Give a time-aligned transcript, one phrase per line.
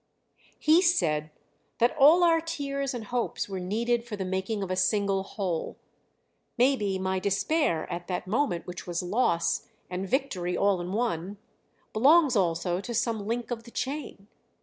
[0.57, 1.29] "He said
[1.77, 5.77] that all our tears and hopes were needed for the making of a single whole
[6.57, 11.37] maybe my despair, at that moment which was loss and victory all in one,
[11.93, 14.27] belongs also to some link of the chain.